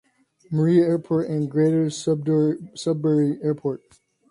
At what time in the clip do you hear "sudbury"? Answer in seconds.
1.91-2.57